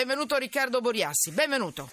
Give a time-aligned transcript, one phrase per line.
[0.00, 1.88] Benvenuto Riccardo Boriassi, benvenuto.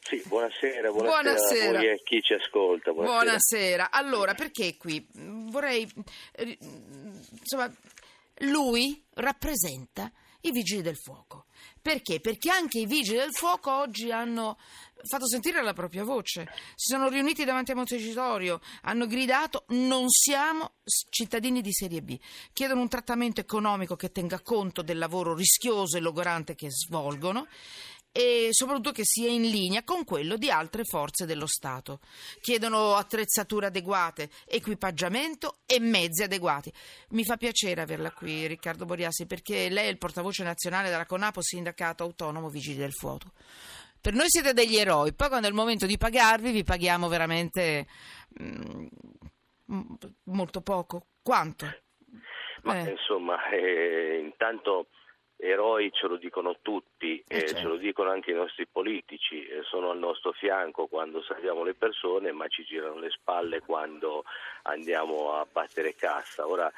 [0.00, 1.92] Sì, buonasera, buonasera, Buonasera.
[1.92, 2.90] a chi ci ascolta.
[2.90, 3.22] Buonasera.
[3.22, 3.90] Buonasera.
[3.92, 5.06] Allora, perché qui?
[5.12, 5.88] Vorrei...
[6.32, 6.58] eh,
[7.38, 7.72] Insomma,
[8.38, 11.44] lui rappresenta i vigili del fuoco.
[11.80, 12.18] Perché?
[12.18, 14.58] Perché anche i vigili del fuoco oggi hanno
[15.04, 16.48] fatto sentire la propria voce.
[16.74, 20.72] Si sono riuniti davanti a Montecitorio, hanno gridato non siamo
[21.10, 22.18] cittadini di serie B.
[22.52, 27.46] Chiedono un trattamento economico che tenga conto del lavoro rischioso e logorante che svolgono
[28.12, 32.00] e soprattutto che sia in linea con quello di altre forze dello Stato.
[32.40, 36.70] Chiedono attrezzature adeguate, equipaggiamento e mezzi adeguati.
[37.10, 41.40] Mi fa piacere averla qui, Riccardo Boriassi, perché lei è il portavoce nazionale della CONAPO,
[41.40, 43.32] Sindacato Autonomo Vigili del Fuoco.
[44.02, 47.86] Per noi siete degli eroi, poi quando è il momento di pagarvi vi paghiamo veramente
[48.42, 48.86] mm,
[49.72, 51.06] mm, molto poco.
[51.22, 51.66] Quanto?
[52.62, 52.90] Ma Eh.
[52.90, 54.88] insomma, eh, intanto
[55.36, 57.56] eroi ce lo dicono tutti, Eh, certo.
[57.56, 61.74] ce lo dicono anche i nostri politici, eh, sono al nostro fianco quando salviamo le
[61.74, 64.24] persone, ma ci girano le spalle quando
[64.62, 66.48] andiamo a battere cassa.
[66.48, 66.68] Ora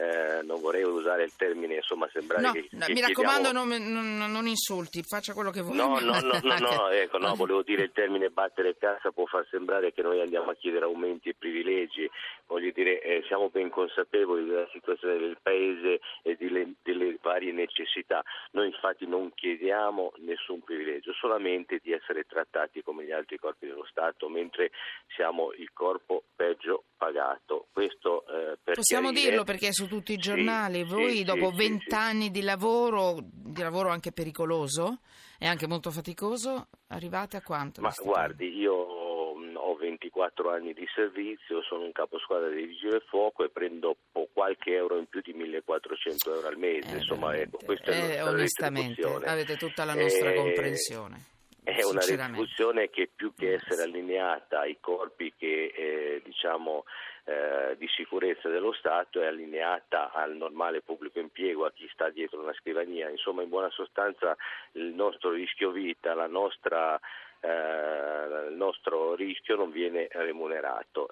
[0.00, 3.76] eh, non vorrei usare il termine, insomma, sembrare No, che, no, che mi raccomando, chiediamo-
[3.90, 5.76] non, non- non insulti, faccia quello che vuoi.
[5.76, 9.44] No, no, no, no, no, ecco, no, volevo dire il termine battere cassa può far
[9.50, 12.08] sembrare che noi andiamo a chiedere aumenti e privilegi,
[12.48, 18.24] voglio dire, eh, siamo ben consapevoli della situazione del Paese e delle, delle varie necessità.
[18.52, 23.86] Noi infatti non chiediamo nessun privilegio, solamente di essere trattati come gli altri corpi dello
[23.88, 24.70] Stato, mentre
[25.14, 27.66] siamo il corpo peggio pagato.
[27.72, 30.78] Questo eh, per Possiamo chiarire- dirlo perché è su tutti i Sì, giornali.
[30.86, 35.00] sì, Voi, sì, dopo sì, vent'anni di lavoro, di lavoro anche pericoloso
[35.38, 37.80] e anche molto faticoso, arrivate a quanto?
[37.82, 39.07] Ma guardi, io
[39.58, 44.28] ho 24 anni di servizio, sono un caposquadra dei Vigili del Fuoco e prendo po-
[44.32, 46.94] qualche euro in più di 1400 euro al mese.
[46.94, 51.16] Eh, Insomma, ecco, questa è Eh, onestamente, avete tutta la nostra Eh, comprensione.
[51.68, 56.84] È una retribuzione che più che essere allineata ai corpi che, eh, diciamo,
[57.24, 62.40] eh, di sicurezza dello Stato è allineata al normale pubblico impiego, a chi sta dietro
[62.40, 63.10] una scrivania.
[63.10, 64.34] Insomma, in buona sostanza
[64.72, 66.98] il nostro rischio vita, la nostra
[67.40, 71.08] eh, il nostro rischio non viene remunerato.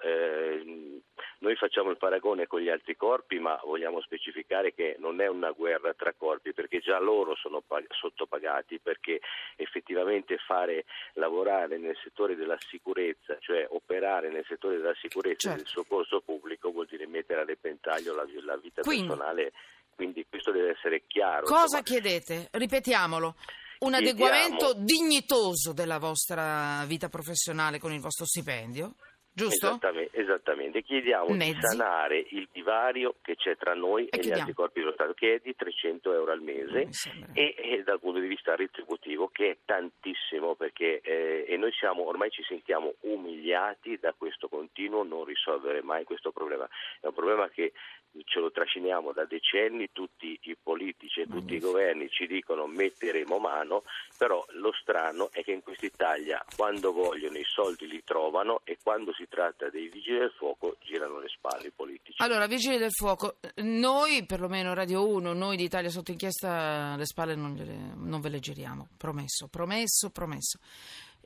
[1.47, 5.51] Noi facciamo il paragone con gli altri corpi, ma vogliamo specificare che non è una
[5.51, 9.21] guerra tra corpi, perché già loro sono pag- sottopagati, perché
[9.55, 15.57] effettivamente fare lavorare nel settore della sicurezza, cioè operare nel settore della sicurezza e Certo.
[15.63, 19.53] del soccorso pubblico vuol dire mettere a repentaglio la, la vita Quindi- personale,
[19.95, 21.45] quindi questo deve essere chiaro.
[21.45, 21.81] Cosa insomma.
[21.83, 22.49] chiedete?
[22.51, 23.35] Ripetiamolo.
[23.79, 28.95] Un adeguamento dignitoso della vostra vita professionale con il vostro stipendio,
[29.37, 29.67] giusto?
[29.67, 30.81] Esattamente, esattamente.
[30.81, 31.53] chiediamo Mezzi.
[31.53, 34.39] di sanare il divario che c'è tra noi e, gli chiediamo.
[34.39, 36.89] altri corpi dello Stato, che è di 300 euro al mese
[37.33, 42.07] e, e dal punto di vista retributivo che è tantissimo perché eh, e noi siamo,
[42.07, 44.47] ormai ci sentiamo umiliati da questo
[44.77, 46.67] continuo non risolvere mai questo problema.
[47.01, 47.73] È un problema che
[48.25, 53.37] ce lo trasciniamo da decenni, tutti i politici e tutti i governi ci dicono metteremo
[53.39, 53.83] mano,
[54.17, 59.13] però lo strano è che in quest'Italia quando vogliono i soldi li trovano e quando
[59.13, 62.21] si tratta dei vigili del fuoco girano le spalle i politici.
[62.21, 67.35] Allora, Vigili del Fuoco, noi, perlomeno Radio 1, noi di Italia sotto inchiesta, le spalle
[67.35, 70.59] non, gliele- non ve le giriamo, promesso, promesso, promesso.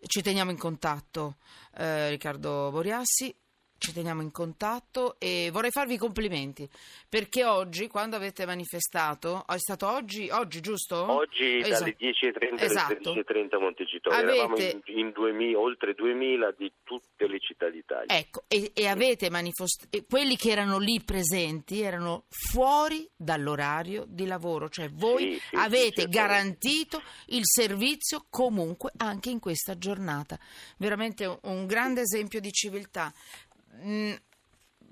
[0.03, 1.35] Ci teniamo in contatto,
[1.77, 3.33] eh, Riccardo Boriassi,
[3.81, 6.69] ci teniamo in contatto e vorrei farvi i complimenti,
[7.09, 11.11] perché oggi, quando avete manifestato, è stato oggi, oggi giusto?
[11.11, 11.79] Oggi Esatto.
[11.79, 13.11] dalle 10.30 Esatto.
[13.11, 17.69] alle 13.30 a Montecitorio, Avete- eravamo in, in 2000 oltre 2.000 di tutte le città
[17.71, 18.15] d'Italia.
[18.15, 24.69] Ecco, e, e avete manifestato, quelli che erano lì presenti erano fuori dall'orario di lavoro,
[24.69, 30.37] cioè voi Sì, sì, avete sì, garantito il servizio comunque anche in questa giornata.
[30.77, 33.11] Veramente un grande esempio di civiltà.
[33.75, 34.13] Mm,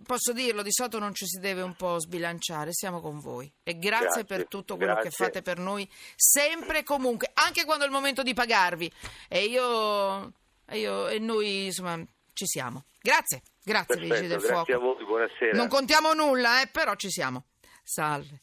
[0.06, 3.78] Posso dirlo, di solito non ci si deve un po' sbilanciare, siamo con voi e
[3.78, 5.26] grazie, Grazie, per tutto quello che grazie.
[5.26, 8.92] fate per noi, sempre e comunque, anche quando è il momento di pagarvi.
[9.28, 10.32] E io,
[10.66, 12.02] e io e noi insomma
[12.34, 12.86] ci siamo.
[13.02, 14.92] Grazie, grazie Vigili Perfetto, del grazie Fuoco.
[14.92, 15.58] a voi, buonasera.
[15.58, 17.44] Non contiamo nulla, eh, però ci siamo.
[17.84, 18.40] Salve.